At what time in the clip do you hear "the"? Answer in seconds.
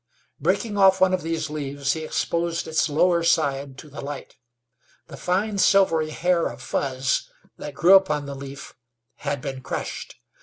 3.87-4.01, 5.05-5.15, 8.25-8.33